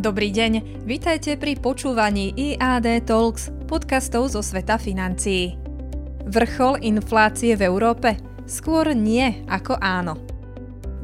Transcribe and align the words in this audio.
Dobrý 0.00 0.32
deň, 0.32 0.80
vitajte 0.88 1.36
pri 1.36 1.60
počúvaní 1.60 2.32
IAD 2.32 3.04
Talks, 3.04 3.52
podcastov 3.68 4.32
zo 4.32 4.40
sveta 4.40 4.80
financií. 4.80 5.60
Vrchol 6.24 6.80
inflácie 6.80 7.52
v 7.52 7.68
Európe? 7.68 8.16
Skôr 8.48 8.96
nie 8.96 9.44
ako 9.44 9.76
áno. 9.76 10.16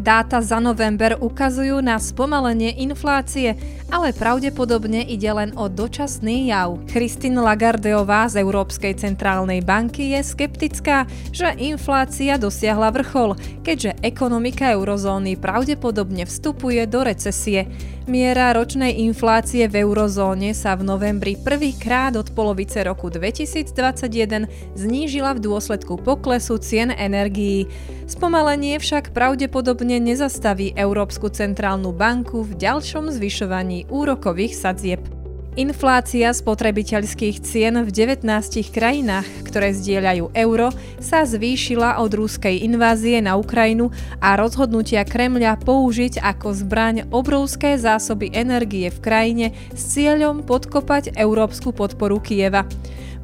Dáta 0.01 0.41
za 0.41 0.65
november 0.65 1.21
ukazujú 1.21 1.85
na 1.85 2.01
spomalenie 2.01 2.73
inflácie, 2.81 3.57
ale 3.93 4.17
pravdepodobne 4.17 5.05
ide 5.05 5.29
len 5.29 5.53
o 5.61 5.69
dočasný 5.69 6.49
jav. 6.49 6.81
Christine 6.89 7.41
Lagardeová 7.41 8.29
z 8.33 8.41
Európskej 8.41 8.97
centrálnej 8.97 9.61
banky 9.61 10.17
je 10.17 10.25
skeptická, 10.25 11.05
že 11.37 11.53
inflácia 11.61 12.41
dosiahla 12.41 12.93
vrchol, 12.97 13.37
keďže 13.61 14.01
ekonomika 14.01 14.73
eurozóny 14.73 15.37
pravdepodobne 15.37 16.25
vstupuje 16.25 16.85
do 16.89 17.05
recesie. 17.05 17.69
Miera 18.07 18.55
ročnej 18.55 19.03
inflácie 19.03 19.67
v 19.67 19.83
eurozóne 19.83 20.55
sa 20.55 20.79
v 20.79 20.87
novembri 20.87 21.35
prvýkrát 21.35 22.15
od 22.15 22.31
polovice 22.39 22.87
roku 22.87 23.11
2021 23.11 24.47
znížila 24.79 25.35
v 25.35 25.43
dôsledku 25.43 25.99
poklesu 25.99 26.55
cien 26.63 26.95
energií. 26.95 27.67
Spomalenie 28.07 28.79
však 28.79 29.11
pravdepodobne 29.11 29.99
nezastaví 29.99 30.71
Európsku 30.79 31.35
centrálnu 31.35 31.91
banku 31.91 32.47
v 32.47 32.55
ďalšom 32.55 33.11
zvyšovaní 33.11 33.91
úrokových 33.91 34.55
sadzieb. 34.55 35.16
Inflácia 35.57 36.37
spotrebiteľských 36.37 37.41
cien 37.41 37.81
v 37.81 37.89
19 37.89 38.29
krajinách, 38.69 39.25
ktoré 39.49 39.73
zdieľajú 39.73 40.29
euro, 40.37 40.69
sa 41.01 41.25
zvýšila 41.25 41.97
od 41.97 42.13
rúskej 42.13 42.61
invázie 42.61 43.25
na 43.25 43.41
Ukrajinu 43.41 43.89
a 44.21 44.37
rozhodnutia 44.37 45.01
Kremľa 45.09 45.57
použiť 45.65 46.21
ako 46.21 46.53
zbraň 46.61 47.09
obrovské 47.09 47.81
zásoby 47.81 48.37
energie 48.37 48.93
v 48.93 49.01
krajine 49.01 49.47
s 49.73 49.97
cieľom 49.97 50.45
podkopať 50.45 51.17
európsku 51.17 51.73
podporu 51.73 52.21
Kieva. 52.21 52.69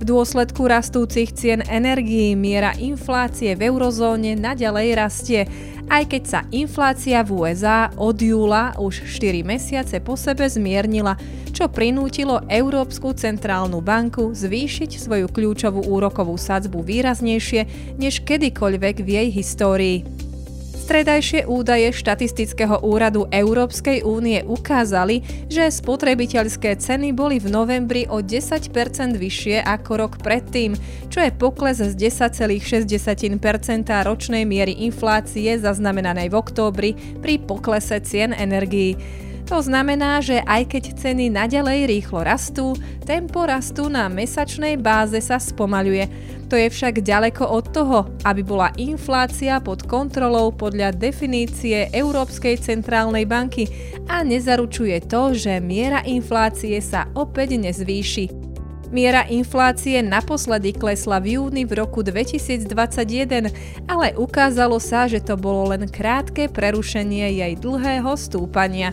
V 0.02 0.10
dôsledku 0.10 0.66
rastúcich 0.66 1.30
cien 1.30 1.62
energií 1.62 2.34
miera 2.34 2.74
inflácie 2.74 3.54
v 3.54 3.70
eurozóne 3.70 4.34
naďalej 4.34 4.88
rastie 4.98 5.40
aj 5.92 6.08
keď 6.08 6.22
sa 6.24 6.40
inflácia 6.48 7.20
v 7.20 7.44
USA 7.44 7.92
od 8.00 8.16
júla 8.16 8.72
už 8.80 9.04
4 9.12 9.44
mesiace 9.44 10.00
po 10.00 10.16
sebe 10.16 10.48
zmiernila, 10.48 11.20
čo 11.52 11.68
prinútilo 11.68 12.40
Európsku 12.48 13.12
centrálnu 13.12 13.84
banku 13.84 14.32
zvýšiť 14.32 14.90
svoju 14.96 15.28
kľúčovú 15.28 15.84
úrokovú 15.84 16.40
sadzbu 16.40 16.80
výraznejšie 16.80 17.94
než 18.00 18.24
kedykoľvek 18.24 18.96
v 19.04 19.08
jej 19.20 19.28
histórii. 19.28 19.98
Stredajšie 20.92 21.48
údaje 21.48 21.88
štatistického 21.88 22.84
úradu 22.84 23.24
Európskej 23.32 24.04
únie 24.04 24.44
ukázali, 24.44 25.24
že 25.48 25.72
spotrebiteľské 25.72 26.76
ceny 26.76 27.16
boli 27.16 27.40
v 27.40 27.48
novembri 27.48 28.04
o 28.12 28.20
10% 28.20 28.68
vyššie 29.16 29.64
ako 29.64 29.92
rok 29.96 30.20
predtým, 30.20 30.76
čo 31.08 31.24
je 31.24 31.32
pokles 31.32 31.80
z 31.80 31.96
10,6% 31.96 32.76
ročnej 33.88 34.44
miery 34.44 34.84
inflácie 34.84 35.56
zaznamenanej 35.56 36.28
v 36.28 36.36
októbri 36.36 36.90
pri 37.24 37.40
poklese 37.40 37.96
cien 38.04 38.36
energií. 38.36 39.00
To 39.52 39.60
znamená, 39.60 40.24
že 40.24 40.40
aj 40.48 40.64
keď 40.64 40.84
ceny 40.96 41.28
naďalej 41.28 41.84
rýchlo 41.84 42.24
rastú, 42.24 42.72
tempo 43.04 43.44
rastu 43.44 43.84
na 43.92 44.08
mesačnej 44.08 44.80
báze 44.80 45.20
sa 45.20 45.36
spomaľuje. 45.36 46.08
To 46.48 46.56
je 46.56 46.72
však 46.72 47.04
ďaleko 47.04 47.44
od 47.52 47.64
toho, 47.68 47.98
aby 48.24 48.40
bola 48.40 48.72
inflácia 48.80 49.60
pod 49.60 49.84
kontrolou 49.84 50.56
podľa 50.56 50.96
definície 50.96 51.92
Európskej 51.92 52.64
centrálnej 52.64 53.28
banky 53.28 53.68
a 54.08 54.24
nezaručuje 54.24 55.04
to, 55.04 55.36
že 55.36 55.60
miera 55.60 56.00
inflácie 56.00 56.80
sa 56.80 57.12
opäť 57.12 57.60
nezvýši. 57.60 58.32
Miera 58.88 59.28
inflácie 59.28 60.00
naposledy 60.00 60.72
klesla 60.72 61.20
v 61.20 61.36
júni 61.36 61.68
v 61.68 61.76
roku 61.76 62.00
2021, 62.00 62.72
ale 63.84 64.16
ukázalo 64.16 64.80
sa, 64.80 65.04
že 65.04 65.20
to 65.20 65.36
bolo 65.36 65.76
len 65.76 65.92
krátke 65.92 66.48
prerušenie 66.48 67.36
jej 67.36 67.52
dlhého 67.60 68.16
stúpania. 68.16 68.88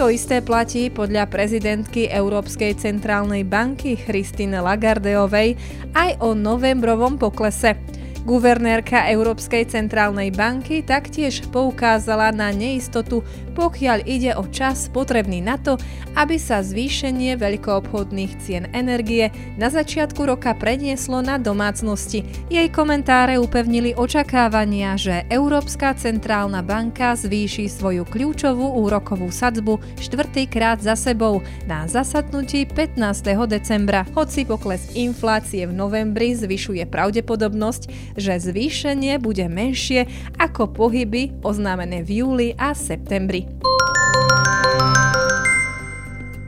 To 0.00 0.08
isté 0.08 0.40
platí 0.40 0.88
podľa 0.88 1.28
prezidentky 1.28 2.08
Európskej 2.08 2.80
centrálnej 2.80 3.44
banky 3.44 3.92
Christine 4.00 4.64
Lagardeovej 4.64 5.60
aj 5.92 6.16
o 6.24 6.32
novembrovom 6.32 7.20
poklese. 7.20 7.76
Guvernérka 8.22 9.10
Európskej 9.10 9.66
centrálnej 9.66 10.30
banky 10.30 10.86
taktiež 10.86 11.42
poukázala 11.50 12.30
na 12.30 12.54
neistotu, 12.54 13.26
pokiaľ 13.58 13.98
ide 14.06 14.32
o 14.38 14.46
čas 14.46 14.86
potrebný 14.86 15.42
na 15.42 15.58
to, 15.58 15.74
aby 16.14 16.38
sa 16.38 16.62
zvýšenie 16.62 17.34
veľkoobchodných 17.34 18.32
cien 18.38 18.70
energie 18.70 19.34
na 19.58 19.68
začiatku 19.68 20.22
roka 20.22 20.54
prenieslo 20.54 21.18
na 21.18 21.34
domácnosti. 21.34 22.22
Jej 22.46 22.68
komentáre 22.70 23.42
upevnili 23.42 23.98
očakávania, 23.98 24.94
že 24.94 25.26
Európska 25.26 25.90
centrálna 25.98 26.62
banka 26.62 27.18
zvýši 27.18 27.66
svoju 27.66 28.06
kľúčovú 28.06 28.78
úrokovú 28.86 29.34
sadzbu 29.34 29.82
štvrtýkrát 29.98 30.78
za 30.78 30.94
sebou 30.94 31.42
na 31.66 31.90
zasadnutí 31.90 32.70
15. 32.70 33.02
decembra. 33.50 34.06
Hoci 34.14 34.46
pokles 34.46 34.94
inflácie 34.94 35.66
v 35.66 35.74
novembri 35.74 36.38
zvyšuje 36.38 36.86
pravdepodobnosť, 36.86 38.11
že 38.16 38.38
zvýšenie 38.38 39.16
bude 39.18 39.46
menšie 39.48 40.06
ako 40.36 40.70
pohyby 40.70 41.32
oznámené 41.42 42.04
v 42.04 42.24
júli 42.24 42.48
a 42.58 42.76
septembri. 42.76 43.48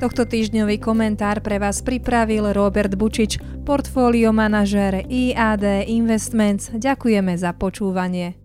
Tohto 0.05 0.29
týždňový 0.29 0.85
komentár 0.85 1.41
pre 1.41 1.57
vás 1.57 1.81
pripravil 1.81 2.53
Robert 2.53 2.93
Bučič, 2.93 3.41
portfólio 3.65 4.37
manažér 4.37 5.09
IAD 5.09 5.89
Investments. 5.89 6.69
Ďakujeme 6.77 7.33
za 7.41 7.57
počúvanie. 7.57 8.44